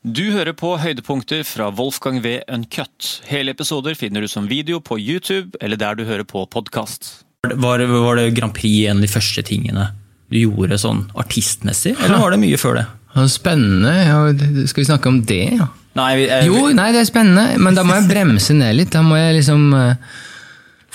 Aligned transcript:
Du 0.00 0.30
hører 0.32 0.54
på 0.56 0.78
høydepunkter 0.80 1.42
fra 1.44 1.66
Wolfgang 1.76 2.22
V. 2.24 2.38
Uncut. 2.48 3.18
Hele 3.28 3.52
episoder 3.52 3.92
finner 3.92 4.24
du 4.24 4.28
som 4.32 4.46
video 4.48 4.78
på 4.80 4.96
YouTube 4.96 5.58
eller 5.60 5.76
der 5.76 5.98
du 5.98 6.06
hører 6.08 6.24
på 6.24 6.46
podkast. 6.48 7.26
Var, 7.44 7.84
var 7.84 8.16
det 8.16 8.30
Grand 8.38 8.54
Prix 8.56 8.88
en 8.88 8.96
av 8.96 9.04
de 9.04 9.10
første 9.12 9.44
tingene 9.44 9.90
du 10.32 10.38
gjorde 10.38 10.78
sånn 10.80 11.02
artistmessig, 11.20 11.92
eller 11.98 12.22
var 12.22 12.32
det 12.32 12.38
mye 12.40 12.56
før 12.60 12.78
det? 12.78 12.86
Spennende. 13.28 13.92
Ja, 13.92 14.22
skal 14.70 14.80
vi 14.80 14.88
snakke 14.88 15.12
om 15.12 15.20
det, 15.28 15.42
ja? 15.58 15.68
Nei, 15.98 16.10
vi, 16.16 16.26
eh, 16.30 16.46
Jo, 16.48 16.70
nei, 16.72 16.88
det 16.94 17.02
er 17.02 17.10
spennende, 17.10 17.60
men 17.60 17.76
da 17.76 17.84
må 17.84 17.98
jeg 17.98 18.08
bremse 18.14 18.56
ned 18.56 18.78
litt. 18.78 18.92
Da 18.94 19.02
må 19.04 19.20
jeg 19.20 19.36
liksom 19.42 19.66
uh, 19.74 20.14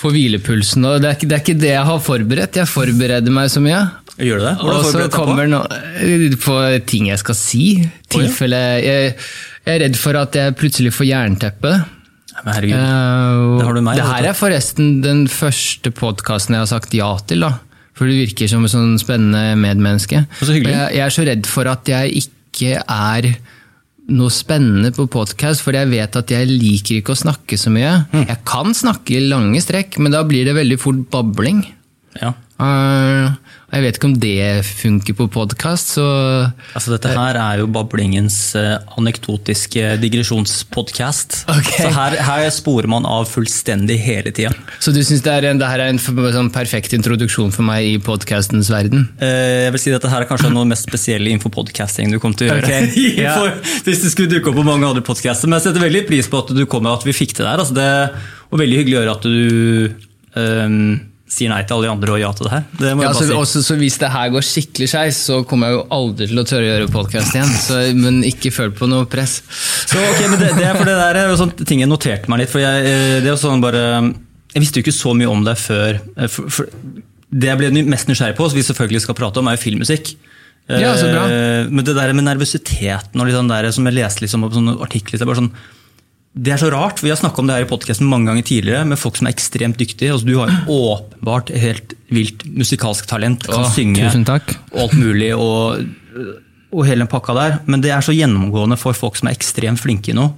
få 0.02 0.10
hvilepulsen. 0.16 0.82
Og 0.82 0.98
det 1.04 1.12
er, 1.12 1.20
ikke, 1.20 1.30
det 1.30 1.38
er 1.38 1.44
ikke 1.44 1.58
det 1.62 1.74
jeg 1.76 1.86
har 1.92 2.02
forberedt. 2.02 2.58
Jeg 2.58 2.72
forbereder 2.72 3.38
meg 3.38 3.54
så 3.54 3.62
mye. 3.62 3.84
Gjør 4.16 4.40
du 4.40 4.46
det? 4.46 4.54
Og 4.64 4.86
så 4.88 5.08
kommer 5.12 5.44
det 5.44 5.50
noe 5.52 6.38
på 6.40 6.56
ting 6.88 7.10
jeg 7.10 7.20
skal 7.20 7.36
si. 7.36 7.64
Tilfelle 8.12 8.60
jeg, 8.80 9.12
jeg 9.66 9.74
er 9.74 9.82
redd 9.84 9.98
for 10.00 10.16
at 10.20 10.38
jeg 10.38 10.56
plutselig 10.56 10.94
får 10.96 11.10
jernteppe. 11.10 11.74
Men 12.44 12.52
herregud. 12.52 12.76
uh, 12.76 13.58
Det 13.58 13.66
har 13.68 13.76
du 13.76 13.82
meg, 13.84 13.98
det 14.00 14.06
her 14.08 14.30
er 14.30 14.36
forresten 14.36 14.98
den 15.04 15.26
første 15.32 15.92
podkasten 15.96 16.56
jeg 16.56 16.64
har 16.64 16.70
sagt 16.70 16.96
ja 16.96 17.10
til. 17.28 17.44
da. 17.44 17.54
For 17.96 18.08
du 18.08 18.12
virker 18.12 18.48
som 18.50 18.64
et 18.66 18.72
sånn 18.72 18.96
spennende 19.00 19.56
medmenneske. 19.60 20.24
Så 20.40 20.52
hyggelig. 20.52 20.74
Jeg, 20.74 20.96
jeg 20.98 21.04
er 21.06 21.14
så 21.14 21.24
redd 21.28 21.48
for 21.48 21.68
at 21.72 21.88
jeg 21.88 22.24
ikke 22.24 22.80
er 22.84 23.30
noe 24.16 24.30
spennende 24.30 24.92
på 24.94 25.08
podkast, 25.10 25.64
for 25.64 25.74
jeg 25.74 25.88
vet 25.90 26.16
at 26.20 26.30
jeg 26.30 26.46
liker 26.50 27.00
ikke 27.00 27.14
å 27.16 27.18
snakke 27.18 27.56
så 27.58 27.72
mye. 27.74 27.94
Mm. 28.12 28.26
Jeg 28.28 28.42
kan 28.46 28.76
snakke 28.76 29.16
i 29.16 29.24
lange 29.26 29.60
strekk, 29.64 29.96
men 29.98 30.14
da 30.14 30.20
blir 30.28 30.46
det 30.46 30.54
veldig 30.56 30.78
fort 30.78 31.00
babling. 31.12 31.64
Ja. 32.20 32.34
Eh, 32.56 33.34
jeg 33.66 33.82
vet 33.82 33.96
ikke 33.98 34.08
om 34.08 34.14
det 34.22 34.64
funker 34.64 35.16
på 35.18 35.26
podkast, 35.34 35.96
så 35.96 36.04
Altså, 36.76 36.92
dette 36.94 37.10
her 37.12 37.36
er 37.36 37.60
jo 37.60 37.66
bablingens 37.68 38.54
eh, 38.56 38.76
anekdotiske 38.96 39.96
digresjonspodkast. 40.00 41.42
Okay. 41.50 41.82
Så 41.82 41.90
her, 41.92 42.16
her 42.28 42.46
sporer 42.54 42.88
man 42.88 43.04
av 43.08 43.26
fullstendig 43.28 43.98
hele 44.00 44.32
tida. 44.32 44.54
Så 44.80 44.94
du 44.94 45.02
syns 45.04 45.24
det, 45.26 45.34
det 45.60 45.68
her 45.68 45.82
er 45.82 45.92
en 45.92 46.00
sånn 46.00 46.52
perfekt 46.54 46.94
introduksjon 46.96 47.52
for 47.52 47.66
meg 47.66 47.90
i 47.90 47.96
podkastens 48.02 48.70
verden? 48.72 49.08
Eh, 49.18 49.66
jeg 49.66 49.74
vil 49.74 49.82
si 49.82 49.92
at 49.92 49.98
dette 49.98 50.14
her 50.14 50.24
er 50.24 50.30
kanskje 50.30 50.52
noe 50.54 50.68
mest 50.70 50.88
spesielle 50.88 51.28
innenfor 51.32 51.52
podcasting 51.58 52.14
du 52.14 52.20
kommer 52.22 52.38
til 52.38 52.48
å 52.48 52.54
gjøre. 52.54 52.70
Okay. 52.70 53.10
ja. 53.26 53.34
Hvis 53.84 54.06
det 54.06 54.14
skulle 54.14 54.32
dukke 54.32 54.52
opp 54.52 54.60
på 54.62 54.68
mange 54.68 54.88
andre 54.88 55.04
podcaster. 55.04 55.50
Men 55.50 55.58
jeg 55.58 55.68
setter 55.68 55.84
veldig 55.84 56.06
pris 56.08 56.30
på 56.30 56.40
at 56.44 56.54
du 56.56 56.64
kom 56.70 56.86
og 56.86 57.02
at 57.02 57.08
vi 57.08 57.16
fikk 57.16 57.36
det 57.36 57.44
der. 57.44 57.60
Altså 57.60 57.76
det, 57.76 57.90
og 58.48 58.62
veldig 58.62 58.80
hyggelig 58.80 58.96
å 58.96 59.02
høre 59.02 59.18
at 59.18 59.26
du 59.26 60.06
ehm, 60.38 60.88
sier 61.26 61.50
nei 61.50 61.62
til 61.66 61.74
alle 61.74 61.88
de 61.88 61.90
andre 61.90 62.12
og 62.14 62.20
ja 62.20 62.28
til 62.38 62.46
det 62.46 62.52
her. 62.52 62.66
Det 62.78 62.86
Ja, 62.86 62.94
jeg 62.94 63.08
altså, 63.08 63.24
si. 63.26 63.34
også, 63.34 63.62
så 63.66 63.76
Hvis 63.80 63.96
det 63.98 64.10
her 64.14 64.28
går 64.30 64.44
skikkelig 64.46 64.88
skeis, 64.92 65.18
så 65.26 65.40
kommer 65.48 65.72
jeg 65.72 65.78
jo 65.78 65.82
aldri 65.96 66.28
til 66.30 66.38
å 66.38 66.44
tørre 66.46 66.66
å 66.66 66.70
gjøre 66.70 66.92
podkast 66.94 67.34
igjen. 67.34 67.50
Så, 67.66 67.80
men 67.98 68.20
ikke 68.28 68.52
føl 68.54 68.70
på 68.76 68.86
noe 68.90 69.08
press. 69.10 69.40
Så, 69.50 69.98
ok, 69.98 70.22
men 70.30 70.38
det, 70.38 70.52
det 70.60 70.68
er 70.68 70.78
for 70.78 70.86
det 70.86 70.94
der 71.00 71.18
er 71.24 71.32
jo 71.32 71.40
sånn 71.40 71.52
ting 71.66 71.82
jeg 71.82 71.90
noterte 71.90 72.30
meg 72.30 72.44
litt. 72.44 72.52
For 72.52 72.62
jeg, 72.62 72.86
eh, 72.92 73.16
det 73.24 73.32
er 73.32 73.40
sånn 73.42 73.64
bare, 73.64 73.82
jeg 74.54 74.62
visste 74.62 74.78
jo 74.80 74.86
ikke 74.86 74.96
så 75.00 75.16
mye 75.18 75.32
om 75.32 75.42
det 75.46 75.56
før. 75.58 75.98
eh, 76.14 76.30
For, 76.30 76.52
for, 76.52 76.70
det 77.36 77.50
jeg 77.50 77.58
ble 77.58 77.84
mest 77.90 78.06
nysgjerrig 78.08 78.36
på, 78.38 78.46
som 78.48 78.56
vi 78.56 78.64
selvfølgelig 78.64 79.02
skal 79.02 79.18
prate 79.18 79.42
om, 79.42 79.50
er 79.50 79.58
jo 79.58 79.64
filmmusikk. 79.66 80.14
Ja, 80.70 80.94
så 80.98 81.10
bra. 81.10 81.26
Eh, 81.30 81.66
Men 81.70 81.84
det 81.86 81.94
der 81.94 82.14
med 82.14 82.26
nervøsiteten 82.26 83.22
og 83.22 83.34
sånn 83.34 83.50
der, 83.50 83.68
som 83.74 83.86
jeg 83.86 83.98
leste 83.98 84.22
liksom, 84.24 84.46
på 84.46 84.56
sånne 84.56 84.78
artikler 84.82 85.20
er 85.20 85.28
bare 85.28 85.42
sånn, 85.42 85.52
det 86.36 86.52
er 86.52 86.60
så 86.60 86.68
rart, 86.68 87.00
Vi 87.02 87.08
har 87.08 87.16
snakka 87.16 87.40
om 87.40 87.48
det 87.48 87.54
her 87.56 87.64
i 87.64 87.68
podcasten 87.68 88.08
mange 88.08 88.28
ganger 88.28 88.44
tidligere, 88.44 88.84
med 88.84 89.00
folk 89.00 89.16
som 89.16 89.28
er 89.28 89.32
ekstremt 89.32 89.78
dyktige. 89.80 90.12
Altså, 90.12 90.26
du 90.28 90.36
har 90.36 90.52
åpenbart 90.68 91.48
helt 91.56 91.94
vilt 92.12 92.44
musikalsk 92.44 93.06
talent, 93.08 93.46
kan 93.48 93.64
Åh, 93.64 93.70
synge 93.72 94.02
alt 94.76 94.96
mulig. 95.00 95.30
Og, 95.32 95.80
og 96.72 96.84
hele 96.84 97.06
den 97.06 97.10
pakka 97.12 97.36
der. 97.38 97.56
Men 97.64 97.80
det 97.80 97.94
er 97.94 98.04
så 98.04 98.12
gjennomgående 98.12 98.76
for 98.76 98.92
folk 98.92 99.16
som 99.16 99.30
er 99.30 99.38
ekstremt 99.38 99.80
flinke 99.80 100.12
i 100.12 100.16
noe, 100.18 100.34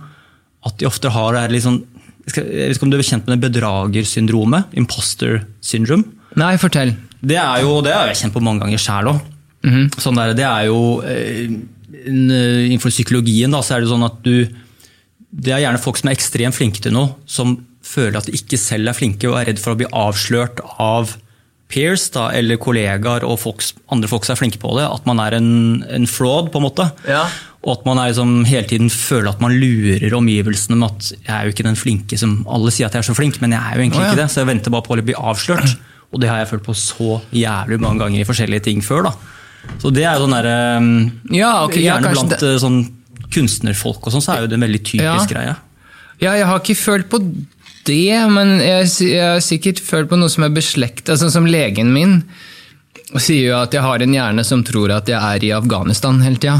at 0.68 0.78
de 0.78 0.86
ofte 0.86 1.10
har 1.10 1.34
det 1.34 1.48
litt 1.54 1.66
sånn 1.66 1.82
Jeg 2.28 2.44
vet 2.44 2.76
ikke 2.76 2.84
om 2.84 2.90
du 2.92 2.98
er 2.98 3.06
kjent 3.06 3.26
med 3.26 3.38
det 3.38 3.48
bedragersyndromet? 3.48 4.74
Imposter 4.76 5.42
syndrome. 5.64 6.04
Nei, 6.38 6.52
fortell. 6.60 6.92
Det 7.18 7.38
er 7.40 7.62
jo, 7.64 7.78
det 7.82 7.94
har 7.94 8.10
jeg 8.10 8.20
kjent 8.20 8.36
på 8.36 8.42
mange 8.44 8.62
ganger 8.62 8.82
sjæl 8.82 9.10
òg. 9.14 9.20
sånn 9.98 10.20
det 10.36 10.44
er 10.46 10.68
jo 10.68 11.00
eh, 11.02 11.48
eh, 11.48 12.66
Innenfor 12.68 12.92
psykologien 12.92 13.50
da, 13.50 13.64
så 13.64 13.74
er 13.74 13.82
det 13.82 13.90
sånn 13.90 14.06
at 14.06 14.20
du 14.22 14.44
Det 15.30 15.52
er 15.52 15.60
gjerne 15.66 15.80
folk 15.82 15.98
som 16.00 16.08
er 16.10 16.16
ekstremt 16.16 16.56
flinke 16.56 16.80
til 16.84 16.94
noe, 16.96 17.14
som 17.28 17.58
føler 17.84 18.18
at 18.20 18.28
de 18.28 18.36
ikke 18.36 18.58
selv 18.60 18.88
er 18.90 18.96
flinke 18.96 19.28
og 19.30 19.38
er 19.40 19.50
redd 19.50 19.60
for 19.62 19.74
å 19.74 19.78
bli 19.80 19.88
avslørt 19.96 20.60
av 20.80 21.14
peers 21.68 22.06
da, 22.14 22.30
eller 22.32 22.56
kollegaer 22.60 23.26
og 23.28 23.36
folk, 23.42 23.60
andre 23.92 24.08
folk 24.08 24.24
som 24.24 24.32
er 24.34 24.40
flinke 24.40 24.60
på 24.62 24.70
det. 24.78 24.86
At 24.88 25.04
man 25.08 25.20
er 25.20 25.36
en, 25.36 25.50
en 25.84 26.06
fraud, 26.08 26.48
på 26.52 26.60
en 26.62 26.64
måte. 26.64 26.86
Ja. 27.08 27.26
Og 27.60 27.74
at 27.74 27.84
man 27.84 28.00
er 28.00 28.08
liksom, 28.12 28.32
hele 28.48 28.64
tiden 28.70 28.88
føler 28.92 29.28
at 29.34 29.42
man 29.44 29.52
lurer 29.60 30.14
omgivelsene 30.16 30.78
med 30.80 30.88
at 30.94 31.10
jeg 31.12 31.34
er 31.34 31.44
jo 31.48 31.52
ikke 31.52 31.66
den 31.68 31.76
flinke 31.76 32.16
som 32.20 32.38
alle 32.48 32.72
sier 32.72 32.88
at 32.88 32.96
jeg 32.96 33.04
er 33.04 33.08
så 33.10 33.16
flink, 33.18 33.40
men 33.44 33.52
jeg 33.52 33.60
er 33.60 33.76
jo 33.76 33.84
egentlig 33.84 34.00
Å, 34.00 34.06
ja. 34.06 34.12
ikke 34.14 34.22
det. 34.22 34.28
Så 34.32 34.40
jeg 34.40 34.48
venter 34.54 34.72
bare 34.72 34.86
på 34.88 34.96
å 34.96 35.04
bli 35.10 35.18
avslørt. 35.18 35.74
Og 36.14 36.22
det 36.22 36.30
har 36.32 36.40
jeg 36.40 36.48
følt 36.54 36.64
på 36.64 36.72
så 36.78 37.18
jævlig 37.36 37.76
mange 37.84 38.00
ganger 38.00 38.22
i 38.22 38.28
forskjellige 38.28 38.64
ting 38.70 38.80
før. 38.84 39.10
da. 39.10 39.16
Så 39.82 39.90
det 39.92 40.06
er 40.08 40.16
jo 40.16 40.24
sånn 40.24 40.36
derre 40.38 40.54
Ja, 41.36 41.50
okay, 41.66 41.82
Gjerne 41.84 42.08
ja, 42.08 42.14
blant 42.14 42.32
det- 42.32 42.54
eh, 42.54 42.60
sånn 42.62 42.78
kunstnerfolk 43.34 44.06
og 44.06 44.14
sånn, 44.14 44.24
så 44.24 44.34
er 44.36 44.44
jo 44.44 44.50
det 44.52 44.58
en 44.58 44.66
veldig 44.66 44.82
typisk 44.84 45.04
Ja. 45.04 45.32
greie. 45.32 45.56
Ja, 46.18 46.32
jeg 46.34 46.46
har 46.50 46.58
ikke 46.60 46.74
følt 46.78 47.08
på 47.12 47.20
det, 47.88 48.30
men 48.34 48.58
jeg, 48.60 48.88
jeg 49.06 49.22
har 49.22 49.42
sikkert 49.44 49.80
følt 49.80 50.10
på 50.10 50.18
noe 50.18 50.28
som 50.32 50.44
er 50.44 50.54
beslektet. 50.54 51.12
Altså, 51.14 51.30
som 51.32 51.46
legen 51.48 51.92
min 51.94 52.22
sier 53.16 53.46
jo 53.52 53.54
at 53.56 53.72
jeg 53.72 53.84
har 53.84 54.02
en 54.04 54.12
hjerne 54.18 54.44
som 54.44 54.64
tror 54.66 54.92
at 54.92 55.08
jeg 55.08 55.16
er 55.16 55.46
i 55.46 55.52
Afghanistan 55.56 56.18
hele 56.24 56.40
tida. 56.42 56.58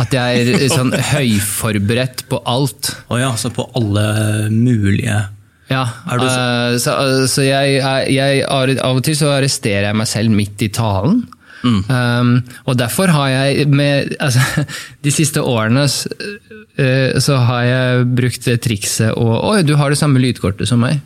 At 0.00 0.12
jeg 0.12 0.48
er 0.56 0.68
sånn 0.72 0.92
høyforberedt 1.12 2.26
på 2.30 2.40
alt. 2.48 2.90
Å 3.12 3.20
ja, 3.20 3.30
så 3.38 3.52
på 3.54 3.64
alle 3.78 4.06
mulige 4.52 5.22
Ja, 5.70 5.84
du 6.18 6.26
eh, 6.26 6.76
så, 6.82 6.96
så 7.30 7.42
jeg, 7.46 7.78
jeg, 7.80 8.10
jeg, 8.14 8.42
Av 8.46 8.98
og 8.98 9.02
til 9.06 9.16
så 9.18 9.32
arresterer 9.34 9.88
jeg 9.88 9.98
meg 9.98 10.10
selv 10.10 10.34
midt 10.36 10.62
i 10.66 10.68
talen. 10.74 11.24
Um, 11.64 12.42
og 12.68 12.76
derfor 12.78 13.10
har 13.10 13.28
jeg 13.32 13.66
med, 13.72 14.12
altså, 14.22 14.42
De 15.04 15.10
siste 15.10 15.42
årene 15.42 15.86
eh, 15.86 17.16
så 17.22 17.38
har 17.48 17.62
jeg 17.66 18.06
brukt 18.18 18.48
trikset 18.62 19.16
og 19.16 19.32
Oi, 19.50 19.60
du 19.66 19.74
har 19.80 19.90
det 19.90 19.98
samme 19.98 20.20
lydkortet 20.22 20.68
som 20.68 20.82
meg. 20.84 21.00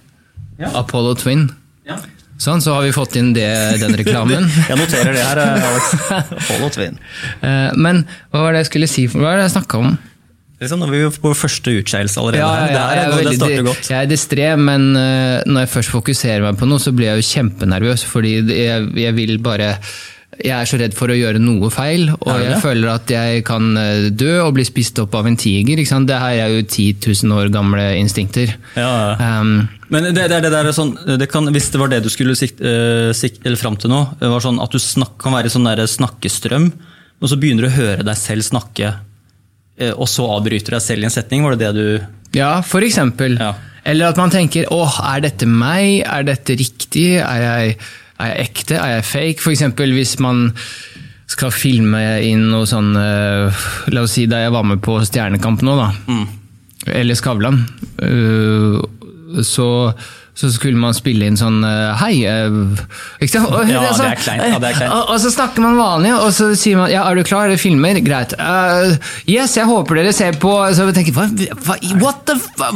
Ja. 0.60 0.72
Apollo 0.82 1.14
Twin. 1.20 1.48
ja. 1.88 2.00
Sånn, 2.40 2.62
så 2.64 2.72
har 2.72 2.86
vi 2.86 2.92
fått 2.96 3.18
inn 3.20 3.34
det, 3.36 3.50
den 3.82 3.92
reklamen. 4.00 4.46
Jeg 4.70 4.78
noterer 4.80 5.12
det 5.12 5.24
her, 5.26 5.40
eh, 5.42 5.64
Alex. 5.68 5.90
Apollo 6.38 6.70
Twin. 6.72 6.94
Uh, 7.42 7.68
men 7.84 8.06
hva 8.32 8.46
var 8.46 8.56
det 8.56 8.62
jeg 8.62 8.70
skulle 8.70 8.88
si? 8.88 9.04
Hva 9.12 9.26
var 9.26 9.36
det 9.36 9.42
jeg 9.50 9.52
snakka 9.58 9.80
om? 9.82 9.90
Liksom, 10.60 10.80
når 10.80 10.88
er 10.88 10.94
vi 10.94 11.02
er 11.04 11.18
på 11.20 11.34
første 11.36 11.74
utskeielse 11.82 12.20
allerede. 12.20 12.40
Ja, 12.40 12.64
Det, 12.64 12.78
jeg, 12.78 12.80
er, 12.80 13.12
er 13.12 13.28
det 13.28 13.36
starter 13.36 13.66
godt. 13.68 13.90
jeg 13.92 13.98
er 13.98 14.08
distré, 14.08 14.48
men 14.56 14.88
når 14.92 15.66
jeg 15.66 15.70
først 15.74 15.92
fokuserer 15.92 16.46
meg 16.46 16.56
på 16.60 16.68
noe, 16.68 16.80
så 16.80 16.92
blir 16.96 17.10
jeg 17.10 17.20
jo 17.20 17.28
kjempenervøs. 17.28 18.06
Fordi 18.08 18.32
jeg, 18.48 18.88
jeg 19.04 19.16
vil 19.20 19.36
bare 19.44 19.74
Jeg 20.40 20.54
er 20.56 20.68
så 20.68 20.78
redd 20.80 20.94
for 20.96 21.12
å 21.12 21.16
gjøre 21.16 21.40
noe 21.42 21.68
feil, 21.72 22.08
og 22.16 22.30
jeg 22.40 22.60
føler 22.62 22.92
at 22.92 23.12
jeg 23.12 23.42
kan 23.48 23.70
eh, 23.78 24.08
dø 24.10 24.38
og 24.42 24.54
bli 24.56 24.64
spist 24.66 24.98
opp 25.02 25.14
av 25.18 25.28
en 25.28 25.38
tiger. 25.40 25.80
Ikke 25.80 25.92
sant? 25.92 26.08
Det 26.10 26.18
her 26.20 26.38
er 26.46 26.54
jo 26.54 26.64
10 26.64 27.00
000 27.26 27.36
år 27.36 27.52
gamle 27.54 27.84
instinkter. 28.00 28.54
Ja, 28.78 28.90
ja. 28.90 29.32
Um, 29.40 29.68
Men 29.92 30.10
det, 30.10 30.28
det, 30.32 30.42
det 30.46 30.52
der 30.54 30.70
er 30.70 30.76
sånn, 30.76 30.94
det 31.20 31.28
kan, 31.32 31.48
hvis 31.52 31.72
det 31.74 31.82
var 31.82 31.92
det 31.92 32.02
du 32.04 32.10
skulle 32.12 32.36
sikt, 32.38 32.62
uh, 32.62 33.10
sikt, 33.16 33.42
eller 33.44 33.60
fram 33.60 33.76
til 33.80 33.92
nå, 33.92 34.04
var 34.22 34.44
sånn 34.44 34.62
at 34.62 34.72
du 34.72 34.80
snak, 34.82 35.16
kan 35.20 35.34
være 35.36 35.50
i 35.50 35.54
sånn 35.54 35.68
der 35.68 35.82
snakkestrøm, 35.90 36.70
og 37.20 37.28
så 37.28 37.36
begynner 37.40 37.66
du 37.66 37.72
å 37.72 37.78
høre 37.78 38.06
deg 38.06 38.18
selv 38.18 38.46
snakke, 38.46 38.94
uh, 39.82 39.92
og 39.92 40.08
så 40.08 40.28
avbryter 40.38 40.78
deg 40.78 40.86
selv 40.86 41.04
i 41.04 41.10
en 41.10 41.14
setning, 41.18 41.44
var 41.44 41.58
det 41.58 41.68
det 41.68 41.74
du 41.76 42.18
ja, 42.36 42.60
for 42.62 42.84
eksempel. 42.86 43.36
Ja. 43.40 43.54
Eller 43.90 44.12
at 44.12 44.18
man 44.20 44.32
tenker 44.32 44.68
åh, 44.74 45.00
er 45.14 45.24
dette 45.24 45.48
meg? 45.48 46.02
Er 46.04 46.26
dette 46.28 46.56
riktig? 46.58 47.16
Er 47.18 47.42
jeg, 47.42 47.78
er 48.20 48.32
jeg 48.34 48.48
ekte? 48.50 48.78
Er 48.80 48.96
jeg 48.98 49.08
fake? 49.10 49.50
Eksempel 49.54 49.92
hvis 49.96 50.16
man 50.22 50.48
skal 51.30 51.52
filme 51.54 52.00
inn 52.26 52.48
noe 52.50 52.66
sånn 52.66 52.88
eh, 52.98 53.60
La 53.94 54.02
oss 54.02 54.16
si 54.18 54.24
da 54.30 54.40
jeg 54.42 54.50
var 54.54 54.64
med 54.66 54.80
på 54.82 54.96
Stjernekamp 55.06 55.62
nå, 55.62 55.76
da. 55.78 55.90
Eller 56.90 57.14
Skavlan. 57.18 57.60
eh, 58.02 58.80
så, 59.46 59.66
så 60.34 60.48
skulle 60.50 60.74
man 60.82 60.90
spille 60.96 61.28
inn 61.30 61.36
sånn 61.38 61.60
eh, 61.62 61.92
Hei 62.00 62.16
ikke 62.24 63.28
sant? 63.30 63.46
Og, 63.46 63.62
Ja, 63.70 63.78
det 63.84 63.92
er 63.92 63.92
altså, 63.92 64.08
kleint, 64.24 64.42
ja, 64.50 64.58
det 64.58 64.72
er 64.72 64.78
kleint. 64.80 64.96
og, 64.96 65.12
og 65.14 65.22
så 65.22 65.30
snakker 65.36 65.62
man 65.62 65.78
vanlig, 65.78 66.16
og 66.18 66.32
så 66.34 66.48
sier 66.58 66.80
man 66.82 66.90
ja, 66.90 67.04
er 67.06 67.20
du 67.20 67.22
klar, 67.28 67.46
det 67.52 67.60
filmer, 67.62 68.00
greit. 68.02 68.34
Uh, 68.42 68.96
yes, 69.30 69.54
jeg 69.60 69.70
håper 69.70 70.00
dere 70.02 70.16
ser 70.16 70.34
på. 70.42 70.50
Så 70.74 70.88
jeg 70.90 70.98
tenker, 70.98 71.14
hva, 71.14 71.28
hva, 71.62 71.78
what 72.02 72.24
the 72.26 72.34
hva, 72.50 72.72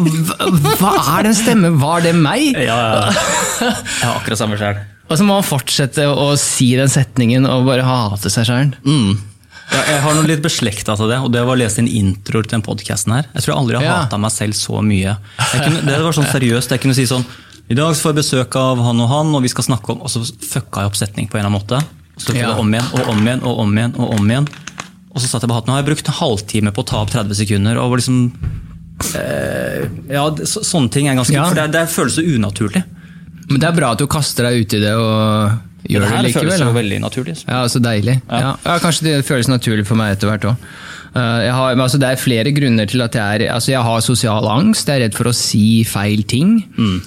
hva 0.79 0.95
er 1.19 1.27
den 1.27 1.35
stemmen? 1.43 1.81
Var 1.83 2.07
det 2.07 2.15
meg? 2.23 2.55
Ja, 2.55 2.79
ja. 2.79 3.15
Jeg 3.65 4.07
har 4.07 4.21
akkurat 4.21 4.39
samme 4.47 4.61
sjøl. 4.63 4.79
Og 5.11 5.19
så 5.21 5.25
må 5.27 5.35
man 5.37 5.45
fortsette 5.47 6.07
å 6.09 6.31
si 6.41 6.71
den 6.79 6.89
setningen 6.89 7.45
og 7.49 7.67
bare 7.69 7.85
hate 7.85 8.31
seg 8.33 8.47
sjøl. 8.49 8.71
Ja, 8.85 9.81
jeg 9.89 10.01
har 10.05 10.15
noe 10.17 10.27
litt 10.29 10.43
beslekta 10.45 10.95
til 10.97 11.09
det, 11.09 11.19
og 11.25 11.31
det 11.33 11.41
var 11.45 11.57
å 11.57 11.61
lese 11.61 11.81
en 11.81 11.89
intro 11.89 12.43
til 12.45 12.53
den 12.57 12.65
podkasten 12.65 13.15
her. 13.17 13.29
Jeg 13.33 13.45
tror 13.45 13.53
jeg 13.55 13.61
aldri 13.63 13.77
har 13.81 13.85
Ja. 13.85 13.97
hata 14.05 14.19
meg 14.21 14.31
selv 14.33 14.53
så 14.57 14.81
mye. 14.85 15.17
Kunne, 15.53 15.81
det 15.89 16.01
var 16.05 16.13
sånn 16.13 16.29
seriøst, 16.33 16.71
jeg 16.71 16.81
kunne 16.81 16.95
si 16.97 17.07
sånn 17.09 17.25
I 17.71 17.75
dag 17.75 17.95
får 17.97 18.13
jeg 18.13 18.19
besøk 18.21 18.57
av 18.61 18.77
han 18.85 19.01
og 19.01 19.09
han, 19.09 19.35
og 19.35 19.41
vi 19.43 19.49
skal 19.49 19.65
snakke 19.65 19.89
om 19.95 20.03
Og 20.05 20.11
så 20.13 20.21
fucka 20.21 20.83
jeg 20.83 20.91
opp 20.91 20.97
setning 21.01 21.29
på 21.33 21.39
en 21.39 21.47
eller 21.47 21.49
annen 21.49 21.63
måte. 21.63 21.79
Så 22.19 22.27
tok 22.27 22.37
jeg 22.37 22.45
Ja. 22.45 22.53
det 22.53 22.61
om 22.61 22.75
igjen 22.75 22.93
og 22.93 23.09
om 23.09 23.23
igjen 23.25 23.43
og 23.43 23.59
om 23.61 23.73
igjen. 23.79 23.95
Og 23.99 24.11
om 24.19 24.29
igjen. 24.29 24.49
Og 25.15 25.21
så 25.23 25.29
satt 25.29 25.41
jeg 25.43 25.49
på 25.49 25.55
hatten, 25.57 25.69
Nå 25.73 25.73
har 25.77 25.83
jeg 25.83 25.89
brukt 25.97 26.09
en 26.09 26.21
halvtime 26.21 26.73
på 26.77 26.85
å 26.85 26.87
ta 26.87 26.97
opp 27.01 27.11
30 27.11 27.35
sekunder. 27.35 27.79
og 27.81 27.97
liksom, 27.97 28.33
eh, 29.15 29.89
ja, 30.13 30.29
så, 30.45 30.61
Sånne 30.63 30.91
ting 30.91 31.09
er 31.09 31.15
ganske 31.17 31.33
Ja. 31.33 31.49
For 31.49 31.55
det, 31.55 31.73
det 31.73 31.89
føles 31.89 32.15
så 32.19 32.23
unaturlig. 32.37 32.85
Men 33.55 33.63
det 33.63 33.71
er 33.71 33.77
bra 33.77 33.93
at 33.95 34.03
du 34.03 34.09
kaster 34.11 34.49
deg 34.49 34.65
ut 34.65 34.75
i 34.75 34.83
det 34.83 34.97
og 34.99 35.55
gjør 35.87 36.03
det 36.03 36.09
det 36.11 36.25
likevel. 36.27 36.49
Det 36.49 36.57
føles 36.57 36.65
jo 36.65 36.75
veldig 36.79 36.99
naturlig. 37.05 37.37
Ja, 37.45 37.61
så 37.71 37.83
deilig. 37.83 38.19
Ja. 38.27 38.57
Ja. 38.65 38.81
kanskje 38.83 39.07
det 39.07 39.23
føles 39.29 39.51
naturlig 39.53 39.87
for 39.87 40.01
meg 40.01 40.17
etter 40.17 40.33
hvert 40.33 40.51
òg. 40.51 40.67
har, 41.15 41.77
altså, 41.79 42.01
det 42.03 42.09
er 42.09 42.19
flere 42.19 42.51
grunner 42.51 42.89
til 42.91 43.05
at 43.05 43.15
jeg 43.15 43.45
er 43.45 43.53
altså 43.55 43.71
Jeg 43.71 43.83
har 43.87 44.01
sosial 44.03 44.49
angst, 44.51 44.89
jeg 44.89 44.97
er 44.97 45.05
redd 45.05 45.15
for 45.15 45.31
å 45.31 45.35
si 45.37 45.85
feil 45.87 46.25
ting. 46.27 46.57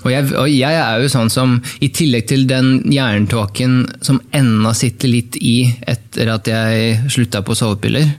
Og, 0.06 0.08
jeg, 0.14 0.30
og 0.32 0.48
jeg 0.48 0.80
er 0.80 1.04
jo 1.04 1.12
sånn 1.12 1.34
som, 1.34 1.58
i 1.84 1.90
tillegg 1.92 2.30
til 2.32 2.48
den 2.48 2.78
jerntåken 2.94 3.82
som 4.00 4.22
ennå 4.32 4.72
sitter 4.72 5.12
litt 5.12 5.36
i 5.42 5.58
etter 5.84 6.32
at 6.32 6.48
jeg 6.48 7.12
slutta 7.12 7.44
på 7.44 7.58
sovepiller, 7.60 8.14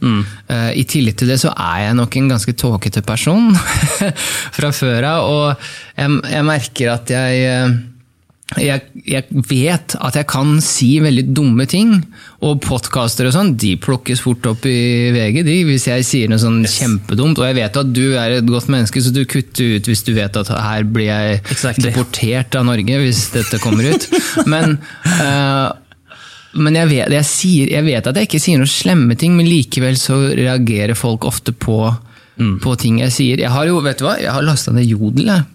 eh, 0.53 0.73
i 0.77 0.85
tillegg 0.85 1.17
til 1.17 1.33
det 1.33 1.41
så 1.41 1.55
er 1.57 1.87
jeg 1.87 2.01
nok 2.03 2.21
en 2.21 2.33
ganske 2.35 2.53
tåkete 2.53 3.01
person 3.07 3.55
fra 4.59 4.75
før 4.77 5.09
av. 5.15 5.31
Og 5.33 5.71
jeg, 5.97 6.19
jeg 6.35 6.51
merker 6.53 6.99
at 6.99 7.15
jeg 7.17 7.47
eh, 7.49 7.79
jeg, 8.57 8.81
jeg 9.05 9.43
vet 9.51 9.93
at 10.01 10.17
jeg 10.17 10.27
kan 10.31 10.55
si 10.65 10.95
veldig 11.05 11.27
dumme 11.37 11.67
ting, 11.69 11.99
og 12.41 12.63
podkaster 12.65 13.29
og 13.29 13.35
sånn, 13.35 13.51
de 13.61 13.75
plukkes 13.81 14.23
fort 14.25 14.47
opp 14.49 14.65
i 14.69 15.11
VG, 15.13 15.43
de, 15.45 15.57
hvis 15.69 15.85
jeg 15.91 16.07
sier 16.07 16.31
noe 16.33 16.41
sånn 16.41 16.63
kjempedumt. 16.65 17.41
Og 17.43 17.49
jeg 17.51 17.59
vet 17.59 17.77
at 17.83 17.91
du 17.93 18.07
er 18.17 18.39
et 18.39 18.49
godt 18.49 18.71
menneske, 18.73 19.03
så 19.05 19.13
du 19.13 19.21
kutter 19.29 19.77
ut 19.77 19.91
hvis 19.91 20.05
du 20.07 20.15
vet 20.17 20.39
at 20.41 20.53
her 20.55 20.87
blir 20.89 21.11
jeg 21.11 21.43
Exactly. 21.53 21.91
deportert 21.91 22.57
av 22.57 22.65
Norge 22.71 23.03
hvis 23.03 23.27
dette 23.37 23.61
kommer 23.61 23.91
ut. 23.93 24.09
Men, 24.49 24.79
uh, 25.05 25.69
men 26.65 26.81
jeg, 26.81 26.93
vet, 26.95 27.13
jeg, 27.19 27.29
sier, 27.29 27.75
jeg 27.77 27.89
vet 27.91 28.09
at 28.09 28.17
jeg 28.17 28.31
ikke 28.31 28.43
sier 28.47 28.63
noen 28.63 28.73
slemme 28.73 29.19
ting, 29.21 29.37
men 29.37 29.51
likevel 29.51 30.01
så 30.01 30.23
reagerer 30.33 30.97
folk 30.97 31.29
ofte 31.29 31.53
på, 31.53 31.83
på 32.65 32.81
ting 32.81 33.03
jeg 33.05 33.13
sier. 33.13 33.45
Jeg 33.45 33.53
har 33.53 33.69
jo, 33.69 33.85
vet 33.85 34.01
du 34.01 34.09
hva, 34.09 34.17
jeg 34.23 34.33
har 34.33 34.47
lasta 34.47 34.73
ned 34.73 34.89
Jodel, 34.89 35.35
jeg. 35.35 35.49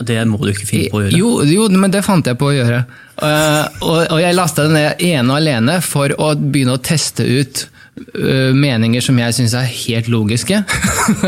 Det 0.00 0.16
må 0.24 0.38
du 0.40 0.48
ikke 0.54 0.64
finne 0.64 0.88
på 0.88 0.98
å 0.98 1.02
gjøre. 1.04 1.18
Jo, 1.18 1.30
jo, 1.44 1.66
men 1.76 1.92
det 1.92 2.00
fant 2.06 2.26
jeg 2.26 2.38
på 2.40 2.48
å 2.48 2.54
gjøre. 2.54 2.78
Uh, 3.20 3.66
og, 3.84 3.98
og 4.06 4.22
jeg 4.22 4.36
lasta 4.38 4.64
den 4.64 4.78
ned 4.78 5.02
ene 5.04 5.28
og 5.28 5.36
alene 5.36 5.76
for 5.84 6.14
å 6.16 6.32
begynne 6.40 6.78
å 6.78 6.80
teste 6.80 7.26
ut 7.28 7.66
uh, 8.16 8.56
meninger 8.56 9.04
som 9.04 9.20
jeg 9.20 9.36
syns 9.36 9.56
er 9.58 9.68
helt 9.68 10.08
logiske. 10.12 10.62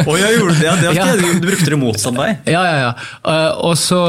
Å, 0.01 0.17
jeg 0.17 0.39
gjorde 0.39 0.57
det, 0.63 0.73
det 0.81 0.95
Ja. 0.99 1.11
Du 1.13 1.45
brukte 1.45 1.75
det 1.75 1.81
motsatt 1.81 2.17
vei. 2.17 2.31
ja, 2.49 2.65
ja, 2.65 2.77
ja. 2.87 2.93
Uh, 3.21 3.51
og, 3.69 3.77
så, 3.77 4.01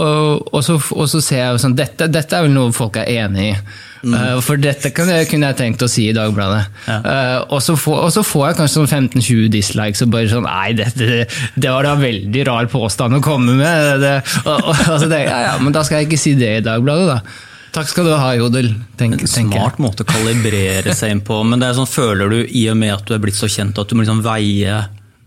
og, 0.00 0.50
og, 0.50 0.60
så, 0.64 0.78
og 0.96 1.06
så 1.12 1.20
ser 1.24 1.42
jeg 1.42 1.54
jo 1.54 1.62
sånn 1.66 1.78
dette, 1.78 2.08
dette 2.10 2.36
er 2.36 2.46
vel 2.46 2.54
noe 2.54 2.74
folk 2.74 2.98
er 3.00 3.10
enig 3.20 3.50
i. 3.52 3.54
Eh, 4.00 4.38
for 4.44 4.60
dette 4.60 4.92
kunne 4.96 5.18
jeg, 5.18 5.28
kunne 5.28 5.50
jeg 5.50 5.58
tenkt 5.58 5.84
å 5.84 5.88
si 5.90 6.06
i 6.08 6.14
Dagbladet. 6.16 6.62
Eh, 6.88 7.36
og, 7.42 7.58
så 7.64 7.76
får, 7.76 7.98
og 8.06 8.14
så 8.14 8.24
får 8.24 8.46
jeg 8.46 8.58
kanskje 8.60 8.78
sånn 8.78 9.10
15-20 9.10 9.50
dislikes 9.52 10.04
og 10.06 10.14
bare 10.14 10.30
sånn 10.32 10.48
Nei, 10.48 10.72
dette, 10.78 11.26
det 11.60 11.74
var 11.74 11.86
da 11.86 11.94
veldig 12.00 12.46
rar 12.48 12.70
påstand 12.72 13.18
å 13.18 13.22
komme 13.24 13.58
med. 13.60 14.00
Det, 14.00 14.16
og, 14.46 14.72
så 14.72 15.04
tenker 15.04 15.26
jeg, 15.26 15.30
ja, 15.30 15.44
ja, 15.50 15.54
men 15.60 15.76
da 15.76 15.84
skal 15.86 16.00
jeg 16.00 16.10
ikke 16.10 16.22
si 16.24 16.34
det 16.40 16.56
i 16.62 16.66
Dagbladet, 16.66 17.12
da. 17.12 17.46
Takk 17.70 17.86
skal 17.86 18.08
du 18.08 18.14
ha, 18.18 18.30
Jodel. 18.34 18.72
Tenk, 18.98 19.20
jeg. 19.22 19.30
Smart 19.30 19.76
måte 19.78 20.02
å 20.02 20.08
kalibrere 20.08 20.94
seg 20.96 21.12
inn 21.14 21.20
på. 21.22 21.36
Men 21.46 21.60
det 21.62 21.68
er 21.68 21.76
sånn, 21.78 21.86
føler 21.86 22.32
du, 22.32 22.40
i 22.42 22.64
og 22.72 22.80
med 22.80 22.96
at 22.96 23.04
du 23.06 23.14
er 23.14 23.22
blitt 23.22 23.38
så 23.38 23.46
kjent, 23.50 23.78
at 23.78 23.86
du 23.86 23.94
må 23.94 24.02
liksom 24.02 24.24
veie 24.24 24.80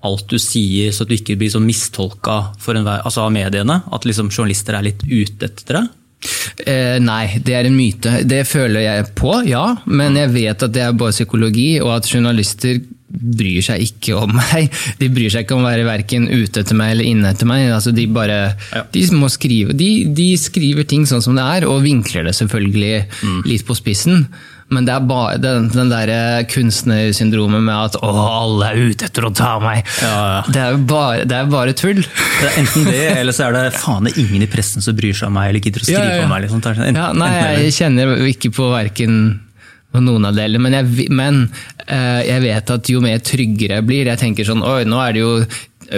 alt 0.03 0.27
du 0.31 0.37
sier, 0.41 0.91
så 0.91 1.05
at 1.05 1.11
du 1.11 1.17
ikke 1.17 1.37
blir 1.39 1.51
så 1.53 1.61
mistolka 1.63 2.39
altså 2.59 3.25
av 3.25 3.33
mediene? 3.35 3.81
At 3.93 4.07
liksom 4.07 4.31
journalister 4.31 4.75
er 4.77 4.89
litt 4.89 5.03
ute 5.07 5.47
etter 5.47 5.79
det? 5.79 5.85
Eh, 6.67 6.97
nei, 7.03 7.39
det 7.43 7.55
er 7.57 7.67
en 7.67 7.75
myte. 7.75 8.19
Det 8.27 8.43
føler 8.47 8.85
jeg 8.85 9.07
på, 9.17 9.35
ja. 9.49 9.63
Men 9.85 10.17
jeg 10.19 10.31
vet 10.35 10.65
at 10.67 10.75
det 10.75 10.83
er 10.85 10.97
bare 10.97 11.15
psykologi, 11.15 11.77
og 11.83 11.95
at 11.97 12.09
journalister 12.11 12.79
bryr 13.13 13.61
seg 13.61 13.83
ikke 13.85 14.15
om 14.17 14.31
meg. 14.41 14.71
De 14.99 15.09
bryr 15.13 15.33
seg 15.33 15.45
ikke 15.45 15.57
om 15.57 15.65
å 15.65 15.69
være 15.69 15.87
verken 15.87 16.29
ute 16.31 16.63
etter 16.63 16.77
meg 16.77 16.95
eller 16.95 17.09
inne 17.09 17.33
etter 17.33 17.49
meg. 17.49 17.67
Altså, 17.75 17.93
de 17.95 18.07
bare 18.09 18.39
de 18.93 19.03
må 19.17 19.29
skrive 19.31 19.75
de, 19.77 19.91
de 20.15 20.31
skriver 20.39 20.87
ting 20.89 21.05
sånn 21.09 21.23
som 21.25 21.37
det 21.37 21.45
er, 21.57 21.67
og 21.69 21.83
vinkler 21.85 22.27
det 22.29 22.35
selvfølgelig 22.39 23.45
litt 23.49 23.67
på 23.67 23.77
spissen. 23.77 24.27
Men 24.71 24.85
det 24.87 24.93
er 24.95 25.03
bare 25.05 25.37
den, 25.41 25.67
den 25.73 25.89
der 25.91 26.11
kunstnersyndromet 26.49 27.61
med 27.65 27.75
at 27.75 27.97
å, 27.99 28.09
alle 28.13 28.71
er 28.71 28.79
ute 28.93 29.09
etter 29.09 29.27
å 29.27 29.33
ta 29.35 29.55
meg. 29.63 29.83
Ja, 30.01 30.13
ja. 30.37 30.41
Det 30.53 30.63
er 30.63 30.77
bare, 30.89 31.25
det 31.29 31.37
er 31.43 31.51
bare 31.51 31.75
tull. 31.77 32.01
Det 32.03 32.49
er 32.49 32.59
enten 32.63 32.87
det, 32.89 33.01
eller 33.19 33.35
så 33.35 33.49
er 33.49 33.57
det 33.57 33.63
faen 33.77 34.07
det 34.07 34.15
er 34.15 34.23
ingen 34.25 34.45
i 34.45 34.49
pressen 34.49 34.83
som 34.85 34.95
bryr 34.97 35.13
seg 35.17 35.29
om 35.29 35.37
meg, 35.37 35.51
eller 35.51 35.63
gidder 35.67 35.83
å 35.83 35.89
skrive 35.89 36.13
Ja, 36.17 36.23
om 36.25 36.31
meg. 36.33 36.45
Liksom. 36.47 36.61
Enten- 36.63 37.01
Ja, 37.01 37.09
nei, 37.17 37.31
jeg 37.65 37.75
kjenner 37.77 38.15
ikke 38.31 38.53
på 38.55 38.69
verken 38.73 39.19
på 39.93 40.01
noen 40.01 40.25
av 40.25 40.33
delene, 40.33 40.57
men, 40.63 40.73
jeg, 40.73 41.09
men 41.13 41.35
uh, 41.85 42.21
jeg 42.25 42.41
vet 42.41 42.71
at 42.73 42.89
jo 42.89 43.01
mer 43.03 43.19
tryggere 43.21 43.77
jeg 43.77 43.85
blir 43.85 44.07
Jeg 44.09 44.17
tenker 44.23 44.47
sånn 44.47 44.63
Oi, 44.65 44.79
nå 44.89 44.97
er 45.03 45.13
det 45.13 45.21
jo 45.21 45.33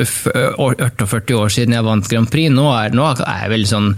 48 0.04 1.38
år 1.38 1.54
siden 1.54 1.76
jeg 1.76 1.86
vant 1.86 2.10
Grand 2.12 2.30
Prix. 2.32 2.52
Nå 2.54 2.68
er, 2.74 2.96
nå 2.96 3.08
er 3.14 3.46
jeg 3.46 3.54
vel 3.54 3.68
sånn 3.70 3.94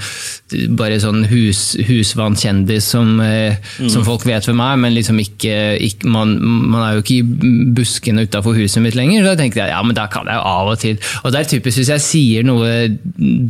bare 0.79 0.99
sånn 1.01 1.25
hus, 1.27 1.61
husvannkjendis 1.87 2.85
som, 2.93 3.17
mm. 3.19 3.89
som 3.91 4.05
folk 4.07 4.23
vet 4.27 4.45
hvem 4.47 4.61
er, 4.63 4.77
men 4.79 4.95
liksom 4.95 5.19
ikke, 5.19 5.55
ikke 5.83 6.11
man, 6.11 6.37
man 6.39 6.85
er 6.85 6.95
jo 6.95 7.03
ikke 7.03 7.17
i 7.17 7.71
buskene 7.77 8.27
utafor 8.27 8.55
huset 8.57 8.83
mitt 8.83 8.95
lenger. 8.97 9.23
Så 9.23 9.33
da 9.33 9.41
tenkte 9.41 9.63
jeg 9.63 9.73
ja, 9.73 9.81
men 9.83 9.97
da 9.97 10.07
kan 10.11 10.29
jeg 10.29 10.39
jo 10.39 10.45
av 10.47 10.71
og 10.71 10.79
til 10.81 10.97
Og 11.23 11.33
det 11.33 11.41
er 11.41 11.51
typisk 11.51 11.81
hvis 11.81 11.91
jeg 11.93 12.05
sier 12.05 12.47
noe 12.47 12.71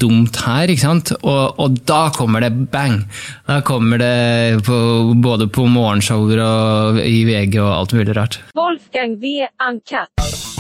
dumt 0.02 0.42
her, 0.48 0.74
ikke 0.74 0.86
sant? 0.86 1.14
Og, 1.22 1.60
og 1.62 1.80
da 1.88 2.08
kommer 2.16 2.44
det 2.44 2.54
bang! 2.74 3.02
Da 3.48 3.62
kommer 3.66 4.02
det 4.02 4.64
på, 4.68 4.78
både 5.24 5.50
på 5.54 5.68
morgenshower 5.72 6.44
og 6.44 7.02
i 7.04 7.22
VG 7.28 7.60
og 7.62 7.74
alt 7.74 7.98
mulig 7.98 8.18
rart. 8.18 8.42
Wolfgang 8.58 9.20
vi 9.22 9.40
er 9.46 9.54
Uncut. 9.70 10.57